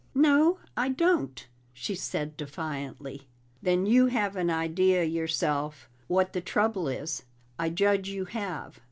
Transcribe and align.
"No, 0.15 0.57
I 0.75 0.89
don't," 0.89 1.45
she 1.73 1.93
said 1.93 2.35
defiantly. 2.35 3.27
"Then 3.61 3.85
you 3.85 4.07
have 4.07 4.35
an 4.35 4.49
idea 4.49 5.03
yourself 5.03 5.87
what 6.07 6.33
the 6.33 6.41
trouble 6.41 6.87
is? 6.87 7.21
I 7.59 7.69
judge 7.69 8.09
you 8.09 8.25
have." 8.25 8.79